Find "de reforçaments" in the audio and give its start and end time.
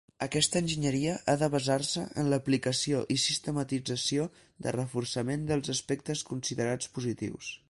4.67-5.49